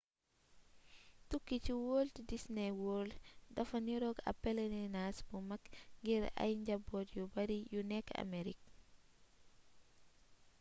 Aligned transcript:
tukki 1.29 1.57
ci 1.65 1.73
walt 1.87 2.15
disney 2.29 2.71
world 2.83 3.13
dafay 3.55 3.81
nirook 3.85 4.17
ab 4.29 4.35
pelirinaas 4.43 5.17
bu 5.27 5.37
mag 5.49 5.63
ngir 6.01 6.23
ay 6.43 6.51
njaboot 6.61 7.07
yu 7.17 7.23
bari 7.33 7.59
yu 7.73 7.81
nekk 7.91 8.07
amerik 8.23 8.61